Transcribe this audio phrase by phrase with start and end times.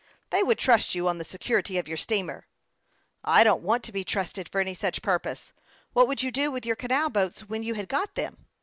[0.31, 2.47] "They would trust you on the security of your steamer.""
[3.37, 5.53] I don't want to be trusted for any such purpose.
[5.93, 8.47] What would you do with your canal boats when you had got them